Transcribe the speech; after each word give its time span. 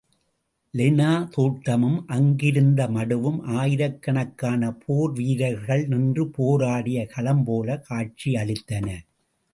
லெனா 0.73 1.09
தோட்டமும், 1.31 2.07
அங்கிருந்த 2.07 2.87
மடுவும் 2.87 3.37
ஆயிக்கணக்கான 3.57 4.71
போர் 4.85 5.11
வீரர்கள் 5.11 5.87
நின்று 5.87 6.27
போராடிய 6.29 7.05
களம் 7.05 7.43
போலக் 7.43 7.85
காட்சியளித்தன. 7.89 8.87